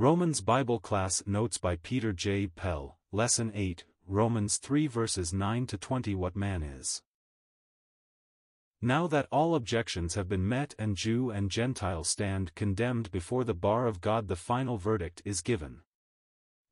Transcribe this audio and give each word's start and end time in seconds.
Romans 0.00 0.40
Bible 0.40 0.78
Class 0.78 1.22
Notes 1.26 1.58
by 1.58 1.76
Peter 1.76 2.14
J. 2.14 2.46
Pell, 2.46 2.96
Lesson 3.12 3.52
8, 3.54 3.84
Romans 4.06 4.56
3 4.56 4.86
verses 4.86 5.34
9 5.34 5.66
to 5.66 5.76
20 5.76 6.14
What 6.14 6.34
man 6.34 6.62
is. 6.62 7.02
Now 8.80 9.06
that 9.08 9.28
all 9.30 9.54
objections 9.54 10.14
have 10.14 10.26
been 10.26 10.48
met 10.48 10.74
and 10.78 10.96
Jew 10.96 11.28
and 11.28 11.50
Gentile 11.50 12.02
stand 12.02 12.54
condemned 12.54 13.10
before 13.10 13.44
the 13.44 13.52
bar 13.52 13.86
of 13.86 14.00
God 14.00 14.28
the 14.28 14.36
final 14.36 14.78
verdict 14.78 15.20
is 15.26 15.42
given. 15.42 15.82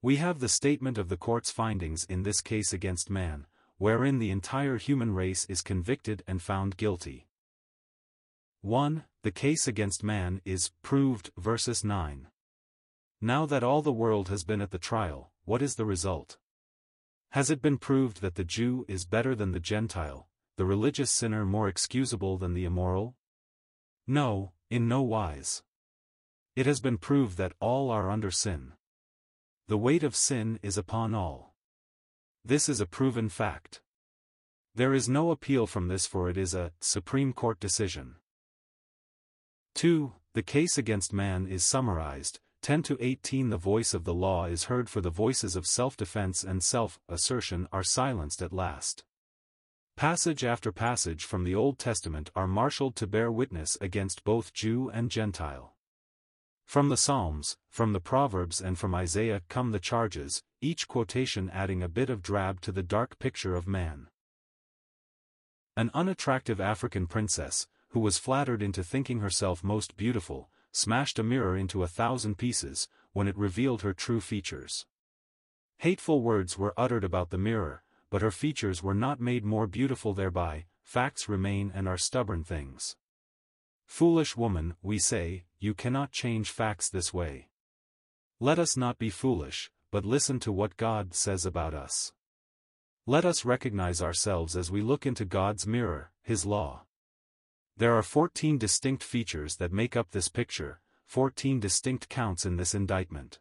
We 0.00 0.16
have 0.16 0.40
the 0.40 0.48
statement 0.48 0.96
of 0.96 1.10
the 1.10 1.18
court's 1.18 1.50
findings 1.50 2.04
in 2.04 2.22
this 2.22 2.40
case 2.40 2.72
against 2.72 3.10
man, 3.10 3.44
wherein 3.76 4.20
the 4.20 4.30
entire 4.30 4.78
human 4.78 5.12
race 5.12 5.44
is 5.50 5.60
convicted 5.60 6.22
and 6.26 6.40
found 6.40 6.78
guilty. 6.78 7.28
1. 8.62 9.04
The 9.22 9.32
case 9.32 9.68
against 9.68 10.02
man 10.02 10.40
is 10.46 10.70
proved 10.80 11.30
verses 11.36 11.84
9. 11.84 12.28
Now 13.20 13.46
that 13.46 13.64
all 13.64 13.82
the 13.82 13.92
world 13.92 14.28
has 14.28 14.44
been 14.44 14.60
at 14.60 14.70
the 14.70 14.78
trial, 14.78 15.32
what 15.44 15.60
is 15.60 15.74
the 15.74 15.84
result? 15.84 16.38
Has 17.30 17.50
it 17.50 17.60
been 17.60 17.76
proved 17.76 18.20
that 18.20 18.36
the 18.36 18.44
Jew 18.44 18.84
is 18.86 19.04
better 19.04 19.34
than 19.34 19.50
the 19.50 19.60
Gentile, 19.60 20.28
the 20.56 20.64
religious 20.64 21.10
sinner 21.10 21.44
more 21.44 21.68
excusable 21.68 22.38
than 22.38 22.54
the 22.54 22.64
immoral? 22.64 23.16
No, 24.06 24.52
in 24.70 24.86
no 24.86 25.02
wise. 25.02 25.62
It 26.54 26.66
has 26.66 26.80
been 26.80 26.96
proved 26.96 27.36
that 27.38 27.54
all 27.60 27.90
are 27.90 28.08
under 28.08 28.30
sin. 28.30 28.74
The 29.66 29.76
weight 29.76 30.04
of 30.04 30.16
sin 30.16 30.58
is 30.62 30.78
upon 30.78 31.14
all. 31.14 31.54
This 32.44 32.68
is 32.68 32.80
a 32.80 32.86
proven 32.86 33.28
fact. 33.28 33.82
There 34.74 34.94
is 34.94 35.08
no 35.08 35.32
appeal 35.32 35.66
from 35.66 35.88
this 35.88 36.06
for 36.06 36.30
it 36.30 36.36
is 36.36 36.54
a 36.54 36.72
Supreme 36.80 37.32
Court 37.32 37.58
decision. 37.58 38.14
2. 39.74 40.12
The 40.34 40.42
case 40.42 40.78
against 40.78 41.12
man 41.12 41.46
is 41.46 41.64
summarized, 41.64 42.40
10 42.68 42.82
to 42.82 42.98
18 43.00 43.48
The 43.48 43.56
voice 43.56 43.94
of 43.94 44.04
the 44.04 44.12
law 44.12 44.44
is 44.44 44.64
heard 44.64 44.90
for 44.90 45.00
the 45.00 45.08
voices 45.08 45.56
of 45.56 45.66
self-defense 45.66 46.44
and 46.44 46.62
self-assertion 46.62 47.66
are 47.72 47.82
silenced 47.82 48.42
at 48.42 48.52
last. 48.52 49.04
Passage 49.96 50.44
after 50.44 50.70
passage 50.70 51.24
from 51.24 51.44
the 51.44 51.54
Old 51.54 51.78
Testament 51.78 52.30
are 52.36 52.46
marshaled 52.46 52.94
to 52.96 53.06
bear 53.06 53.32
witness 53.32 53.78
against 53.80 54.22
both 54.22 54.52
Jew 54.52 54.90
and 54.90 55.10
Gentile. 55.10 55.76
From 56.66 56.90
the 56.90 56.98
Psalms, 56.98 57.56
from 57.70 57.94
the 57.94 58.00
Proverbs 58.00 58.60
and 58.60 58.78
from 58.78 58.94
Isaiah 58.94 59.40
come 59.48 59.70
the 59.70 59.80
charges, 59.80 60.42
each 60.60 60.88
quotation 60.88 61.48
adding 61.48 61.82
a 61.82 61.88
bit 61.88 62.10
of 62.10 62.20
drab 62.20 62.60
to 62.60 62.70
the 62.70 62.82
dark 62.82 63.18
picture 63.18 63.56
of 63.56 63.66
man. 63.66 64.08
An 65.74 65.90
unattractive 65.94 66.60
African 66.60 67.06
princess, 67.06 67.66
who 67.92 68.00
was 68.00 68.18
flattered 68.18 68.62
into 68.62 68.84
thinking 68.84 69.20
herself 69.20 69.64
most 69.64 69.96
beautiful, 69.96 70.50
smashed 70.72 71.18
a 71.18 71.22
mirror 71.22 71.56
into 71.56 71.82
a 71.82 71.88
thousand 71.88 72.36
pieces, 72.38 72.88
when 73.12 73.28
it 73.28 73.36
revealed 73.36 73.82
her 73.82 73.92
true 73.92 74.20
features. 74.20 74.86
Hateful 75.78 76.22
words 76.22 76.58
were 76.58 76.74
uttered 76.76 77.04
about 77.04 77.30
the 77.30 77.38
mirror, 77.38 77.82
but 78.10 78.22
her 78.22 78.30
features 78.30 78.82
were 78.82 78.94
not 78.94 79.20
made 79.20 79.44
more 79.44 79.66
beautiful 79.66 80.14
thereby, 80.14 80.66
facts 80.82 81.28
remain 81.28 81.70
and 81.74 81.86
are 81.86 81.98
stubborn 81.98 82.42
things. 82.42 82.96
Foolish 83.86 84.36
woman, 84.36 84.76
we 84.82 84.98
say, 84.98 85.44
you 85.58 85.74
cannot 85.74 86.12
change 86.12 86.50
facts 86.50 86.90
this 86.90 87.12
way. 87.12 87.48
Let 88.40 88.58
us 88.58 88.76
not 88.76 88.98
be 88.98 89.10
foolish, 89.10 89.70
but 89.90 90.04
listen 90.04 90.38
to 90.40 90.52
what 90.52 90.76
God 90.76 91.14
says 91.14 91.46
about 91.46 91.74
us. 91.74 92.12
Let 93.06 93.24
us 93.24 93.44
recognize 93.44 94.02
ourselves 94.02 94.56
as 94.56 94.70
we 94.70 94.82
look 94.82 95.06
into 95.06 95.24
God's 95.24 95.66
mirror, 95.66 96.12
His 96.22 96.44
law. 96.44 96.82
There 97.78 97.94
are 97.94 98.02
14 98.02 98.58
distinct 98.58 99.04
features 99.04 99.54
that 99.58 99.72
make 99.72 99.96
up 99.96 100.10
this 100.10 100.26
picture, 100.26 100.80
14 101.06 101.60
distinct 101.60 102.08
counts 102.08 102.44
in 102.44 102.56
this 102.56 102.74
indictment. 102.74 103.38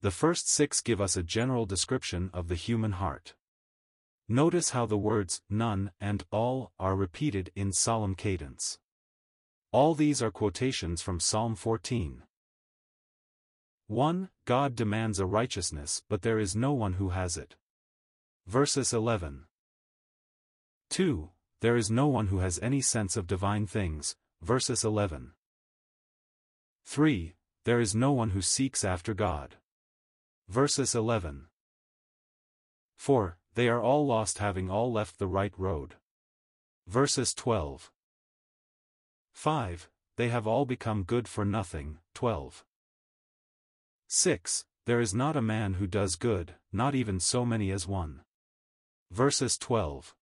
The 0.00 0.10
first 0.10 0.50
six 0.50 0.80
give 0.80 1.00
us 1.00 1.16
a 1.16 1.22
general 1.22 1.64
description 1.64 2.28
of 2.34 2.48
the 2.48 2.56
human 2.56 2.92
heart. 2.92 3.34
Notice 4.28 4.70
how 4.70 4.84
the 4.84 4.98
words, 4.98 5.42
none, 5.48 5.92
and 6.00 6.24
all, 6.32 6.72
are 6.80 6.96
repeated 6.96 7.52
in 7.54 7.72
solemn 7.72 8.16
cadence. 8.16 8.80
All 9.70 9.94
these 9.94 10.20
are 10.20 10.32
quotations 10.32 11.00
from 11.00 11.20
Psalm 11.20 11.54
14. 11.54 12.24
1. 13.86 14.28
God 14.44 14.74
demands 14.74 15.20
a 15.20 15.26
righteousness 15.26 16.02
but 16.08 16.22
there 16.22 16.40
is 16.40 16.56
no 16.56 16.72
one 16.72 16.94
who 16.94 17.10
has 17.10 17.36
it. 17.36 17.54
Verses 18.48 18.92
11. 18.92 19.44
2. 20.90 21.30
There 21.60 21.76
is 21.76 21.90
no 21.90 22.06
one 22.06 22.26
who 22.26 22.40
has 22.40 22.58
any 22.60 22.80
sense 22.80 23.16
of 23.16 23.26
divine 23.26 23.66
things, 23.66 24.16
verses 24.42 24.84
11. 24.84 25.32
3. 26.84 27.34
There 27.64 27.80
is 27.80 27.94
no 27.94 28.12
one 28.12 28.30
who 28.30 28.42
seeks 28.42 28.84
after 28.84 29.14
God. 29.14 29.56
Verses 30.48 30.94
11. 30.94 31.46
4. 32.96 33.38
They 33.54 33.68
are 33.68 33.80
all 33.80 34.06
lost 34.06 34.38
having 34.38 34.70
all 34.70 34.92
left 34.92 35.18
the 35.18 35.26
right 35.26 35.52
road. 35.58 35.94
Verses 36.86 37.34
12. 37.34 37.90
5. 39.32 39.88
They 40.16 40.28
have 40.28 40.46
all 40.46 40.64
become 40.64 41.02
good 41.02 41.26
for 41.26 41.44
nothing. 41.44 41.98
12. 42.14 42.64
6. 44.08 44.64
There 44.84 45.00
is 45.00 45.14
not 45.14 45.36
a 45.36 45.42
man 45.42 45.74
who 45.74 45.86
does 45.86 46.14
good, 46.16 46.54
not 46.72 46.94
even 46.94 47.18
so 47.18 47.44
many 47.44 47.70
as 47.72 47.88
one. 47.88 48.20
Verses 49.10 49.58
12. 49.58 50.14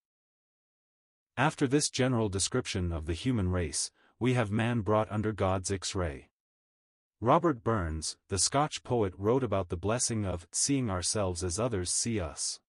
After 1.37 1.67
this 1.67 1.91
general 1.91 2.29
description 2.29 2.93
of 2.93 3.07
the 3.07 3.13
human 3.13 3.51
race, 3.51 3.91
we 4.21 4.35
have 4.35 4.53
man 4.53 4.83
brought 4.83 5.11
under 5.11 5.33
God's 5.33 5.73
X-ray. 5.73 6.29
Robert 7.21 7.65
Burns, 7.65 8.17
the 8.29 8.39
Scotch 8.39 8.85
poet 8.85 9.13
wrote 9.19 9.43
about 9.43 9.69
the 9.69 9.77
blessing 9.77 10.25
of 10.25 10.47
seeing 10.53 10.91
ourselves 10.91 11.43
as 11.43 11.59
others 11.59 11.91
see 11.91 12.21
us. 12.21 12.61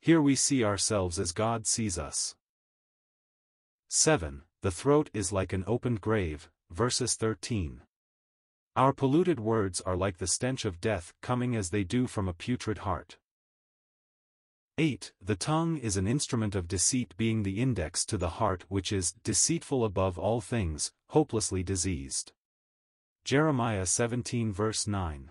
Here 0.00 0.22
we 0.22 0.36
see 0.36 0.62
ourselves 0.62 1.18
as 1.18 1.32
God 1.32 1.66
sees 1.66 1.98
us. 1.98 2.36
7. 3.88 4.42
The 4.60 4.70
throat 4.70 5.10
is 5.12 5.32
like 5.32 5.52
an 5.52 5.64
opened 5.66 6.00
grave, 6.00 6.50
verses 6.70 7.16
13. 7.16 7.82
Our 8.76 8.92
polluted 8.92 9.40
words 9.40 9.80
are 9.80 9.96
like 9.96 10.18
the 10.18 10.28
stench 10.28 10.64
of 10.64 10.80
death 10.80 11.14
coming 11.20 11.56
as 11.56 11.70
they 11.70 11.82
do 11.82 12.06
from 12.06 12.28
a 12.28 12.32
putrid 12.32 12.78
heart. 12.78 13.18
8. 14.78 15.12
The 15.20 15.36
tongue 15.36 15.76
is 15.76 15.98
an 15.98 16.06
instrument 16.06 16.54
of 16.54 16.66
deceit 16.66 17.14
being 17.18 17.42
the 17.42 17.60
index 17.60 18.06
to 18.06 18.16
the 18.16 18.30
heart 18.40 18.64
which 18.68 18.90
is 18.90 19.12
deceitful 19.22 19.84
above 19.84 20.18
all 20.18 20.40
things, 20.40 20.92
hopelessly 21.08 21.62
diseased. 21.62 22.32
Jeremiah 23.24 23.84
17 23.84 24.50
verse 24.50 24.86
9. 24.86 25.30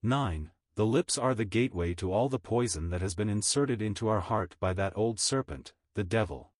9. 0.00 0.50
The 0.76 0.86
lips 0.86 1.18
are 1.18 1.34
the 1.34 1.44
gateway 1.44 1.92
to 1.94 2.12
all 2.12 2.28
the 2.28 2.38
poison 2.38 2.90
that 2.90 3.02
has 3.02 3.16
been 3.16 3.28
inserted 3.28 3.82
into 3.82 4.08
our 4.08 4.20
heart 4.20 4.54
by 4.60 4.72
that 4.74 4.96
old 4.96 5.18
serpent, 5.18 5.72
the 5.94 6.04
devil. 6.04 6.52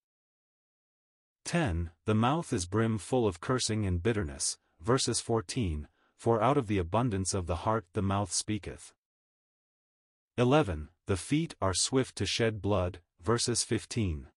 10. 1.44 1.91
The 2.04 2.15
mouth 2.15 2.53
is 2.53 2.66
brim 2.66 2.99
full 2.99 3.28
of 3.28 3.41
cursing 3.41 3.87
and 3.87 4.03
bitterness, 4.03 4.59
verses 4.81 5.21
14, 5.21 5.87
for 6.16 6.43
out 6.43 6.59
of 6.59 6.66
the 6.66 6.78
abundance 6.78 7.33
of 7.33 7.47
the 7.47 7.56
heart 7.56 7.87
the 7.94 8.03
mouth 8.03 8.33
speaketh. 8.33 8.93
11. 10.37 10.89
The 11.06 11.16
feet 11.16 11.56
are 11.60 11.74
swift 11.74 12.14
to 12.16 12.26
shed 12.26 12.62
blood, 12.62 13.00
verses 13.20 13.64
15. 13.64 14.28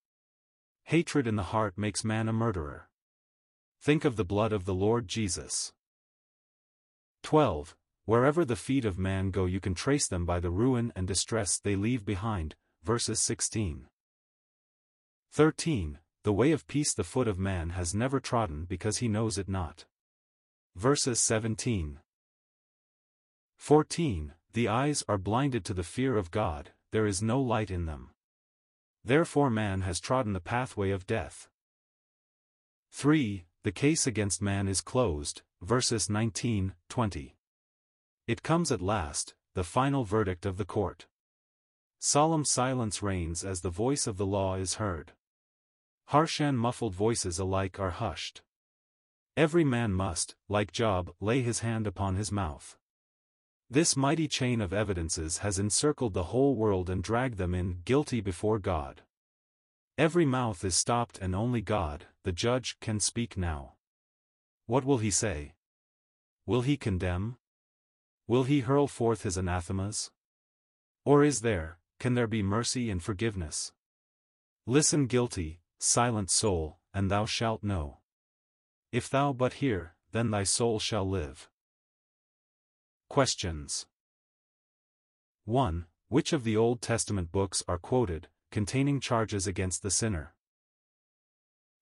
Hatred 0.86 1.28
in 1.28 1.36
the 1.36 1.44
heart 1.44 1.78
makes 1.78 2.04
man 2.04 2.28
a 2.28 2.34
murderer. 2.34 2.90
Think 3.82 4.04
of 4.04 4.16
the 4.16 4.26
blood 4.26 4.52
of 4.52 4.66
the 4.66 4.74
Lord 4.74 5.08
Jesus. 5.08 5.74
12. 7.22 7.76
Wherever 8.06 8.44
the 8.44 8.56
feet 8.56 8.84
of 8.84 8.98
man 8.98 9.30
go 9.30 9.46
you 9.46 9.60
can 9.60 9.76
trace 9.76 10.08
them 10.08 10.26
by 10.26 10.40
the 10.40 10.50
ruin 10.50 10.92
and 10.96 11.08
distress 11.08 11.60
they 11.60 11.76
leave 11.76 12.04
behind, 12.04 12.56
verses 12.84 13.20
16. 13.22 13.88
13. 15.32 16.00
The 16.24 16.34
way 16.34 16.52
of 16.52 16.66
peace 16.68 16.96
the 16.96 17.04
foot 17.04 17.28
of 17.28 17.38
man 17.38 17.72
has 17.72 17.94
never 17.94 18.20
trodden 18.20 18.66
because 18.66 18.98
he 18.98 19.08
knows 19.08 19.38
it 19.38 19.48
not. 19.48 19.86
Verses 20.76 21.20
17. 21.20 22.00
14. 23.58 24.34
The 24.56 24.70
eyes 24.70 25.04
are 25.10 25.18
blinded 25.18 25.66
to 25.66 25.74
the 25.74 25.84
fear 25.84 26.16
of 26.16 26.32
God, 26.32 26.72
there 26.92 27.06
is 27.06 27.22
no 27.22 27.42
light 27.42 27.70
in 27.70 27.88
them. 27.88 28.12
Therefore 29.04 29.50
man 29.50 29.82
has 29.82 30.00
trodden 30.00 30.32
the 30.32 30.40
pathway 30.40 30.92
of 30.92 31.06
death. 31.06 31.50
3. 32.94 33.48
The 33.64 33.74
case 33.74 34.08
against 34.08 34.42
man 34.42 34.70
is 34.70 34.80
closed, 34.80 35.42
verses 35.62 36.10
19, 36.10 36.74
20. 36.88 37.36
It 38.28 38.44
comes 38.44 38.72
at 38.72 38.82
last, 38.82 39.36
the 39.56 39.66
final 39.66 40.06
verdict 40.06 40.46
of 40.46 40.56
the 40.56 40.64
court. 40.64 41.08
Solemn 42.00 42.46
silence 42.46 43.04
reigns 43.04 43.44
as 43.44 43.60
the 43.60 43.70
voice 43.70 44.08
of 44.08 44.16
the 44.16 44.26
law 44.26 44.56
is 44.56 44.76
heard. 44.76 45.12
Harsh 46.06 46.40
and 46.40 46.58
muffled 46.58 46.96
voices 46.96 47.40
alike 47.40 47.78
are 47.78 47.92
hushed. 47.92 48.42
Every 49.36 49.66
man 49.66 49.92
must, 49.92 50.36
like 50.48 50.72
Job, 50.72 51.12
lay 51.20 51.42
his 51.42 51.60
hand 51.60 51.86
upon 51.86 52.16
his 52.16 52.32
mouth. 52.32 52.78
This 53.70 53.98
mighty 53.98 54.28
chain 54.28 54.62
of 54.62 54.74
evidences 54.74 55.40
has 55.40 55.58
encircled 55.58 56.14
the 56.14 56.26
whole 56.26 56.56
world 56.56 56.90
and 56.90 57.04
dragged 57.04 57.38
them 57.38 57.56
in 57.56 57.82
guilty 57.84 58.22
before 58.22 58.60
God. 58.60 59.02
Every 59.98 60.26
mouth 60.26 60.64
is 60.64 60.76
stopped 60.76 61.18
and 61.20 61.34
only 61.34 61.62
God, 61.62 62.06
the 62.24 62.32
judge, 62.32 62.78
can 62.80 63.00
speak 63.00 63.38
now. 63.38 63.74
What 64.68 64.86
will 64.86 65.00
he 65.00 65.10
say? 65.10 65.54
Will 66.46 66.62
he 66.62 66.78
condemn? 66.78 67.38
Will 68.28 68.44
he 68.44 68.60
hurl 68.60 68.88
forth 68.88 69.24
his 69.24 69.36
anathemas? 69.36 70.12
Or 71.04 71.24
is 71.24 71.42
there, 71.42 71.80
can 72.00 72.14
there 72.14 72.28
be 72.28 72.44
mercy 72.44 72.90
and 72.92 73.02
forgiveness? 73.02 73.72
Listen 74.68 75.08
guilty, 75.08 75.60
silent 75.80 76.30
soul, 76.30 76.78
and 76.94 77.10
thou 77.10 77.26
shalt 77.26 77.64
know. 77.64 77.98
If 78.92 79.10
thou 79.10 79.34
but 79.34 79.54
hear, 79.54 79.96
then 80.12 80.30
thy 80.30 80.44
soul 80.44 80.80
shall 80.80 81.08
live. 81.08 81.50
Questions 83.10 83.86
1. 85.46 85.86
Which 86.10 86.34
of 86.34 86.44
the 86.44 86.58
Old 86.58 86.82
Testament 86.82 87.32
books 87.32 87.64
are 87.68 87.78
quoted, 87.78 88.28
containing 88.52 89.00
charges 89.00 89.48
against 89.48 89.84
the 89.84 89.92
sinner? 89.92 90.34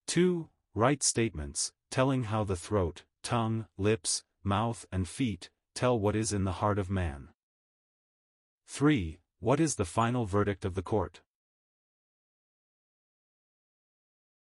2. 0.07 0.49
Write 0.75 1.01
statements, 1.01 1.71
telling 1.89 2.23
how 2.23 2.43
the 2.43 2.55
throat, 2.55 3.03
tongue, 3.23 3.67
lips, 3.77 4.23
mouth 4.43 4.85
and 4.91 5.07
feet, 5.07 5.49
tell 5.73 5.97
what 5.97 6.15
is 6.15 6.33
in 6.33 6.43
the 6.43 6.53
heart 6.53 6.77
of 6.77 6.89
man. 6.89 7.29
3. 8.67 9.19
What 9.39 9.59
is 9.59 9.75
the 9.75 9.85
final 9.85 10.25
verdict 10.25 10.65
of 10.65 10.75
the 10.75 10.81
court? 10.81 11.21